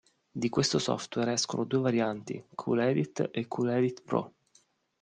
Di 0.31 0.49
questo 0.49 0.79
software 0.79 1.33
escono 1.33 1.63
due 1.63 1.79
varianti: 1.81 2.43
"Cool 2.55 2.79
Edit" 2.79 3.29
e 3.31 3.47
"Cool 3.47 3.69
Edit 3.69 4.01
Pro". 4.01 4.33